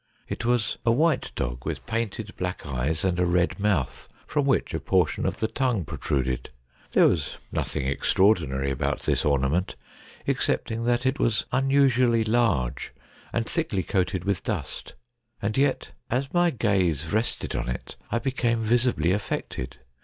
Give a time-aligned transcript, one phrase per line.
[0.27, 4.73] It was a white dog, with painted black eyes and a red mouth, from which
[4.73, 6.49] a portion of the tongue protruded.
[6.93, 9.75] There was nothing extra ordinary about this ornament,
[10.25, 12.93] excepting that it was unusually large,
[13.31, 14.95] and thickly coated with dust.
[15.39, 19.77] And yet, as my gaze rested on it, I became visibly affected.